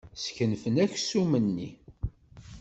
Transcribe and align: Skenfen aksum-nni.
Skenfen 0.23 0.75
aksum-nni. 0.83 1.69